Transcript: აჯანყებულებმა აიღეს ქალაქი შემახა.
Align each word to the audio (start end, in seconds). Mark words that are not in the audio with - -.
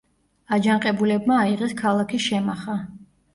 აჯანყებულებმა 0.55 1.37
აიღეს 1.41 1.75
ქალაქი 1.83 2.23
შემახა. 2.29 2.81